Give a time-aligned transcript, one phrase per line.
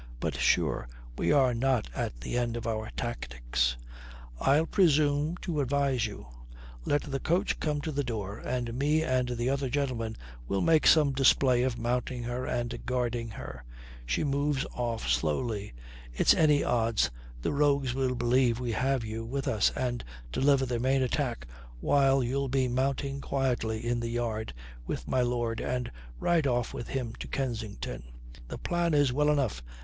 [0.19, 3.77] But sure, we are not at the end of our tactics.
[4.39, 6.25] I'll presume to advise you.
[6.85, 10.17] Let the coach come to the door, and me and the other gentlemen
[10.47, 13.63] will make some display of mounting her and guarding her;
[14.03, 15.71] she moves off slowly;
[16.15, 17.11] it's any odds
[17.43, 21.45] the rogues will believe we have you with us and deliver their main attack,
[21.79, 24.51] while you'll be mounting quietly in the yard
[24.87, 28.05] with my lord and ride off with him to Kensington."
[28.47, 29.61] "The plan is well enough.